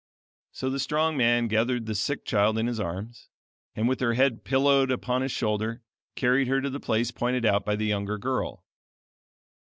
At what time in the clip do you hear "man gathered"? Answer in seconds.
1.15-1.85